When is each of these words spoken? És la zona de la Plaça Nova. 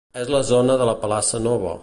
És 0.21 0.29
la 0.35 0.39
zona 0.51 0.79
de 0.83 0.89
la 0.91 0.97
Plaça 1.05 1.45
Nova. 1.51 1.79